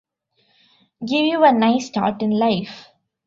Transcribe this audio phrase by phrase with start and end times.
[1.05, 2.87] Give you a nice start in life.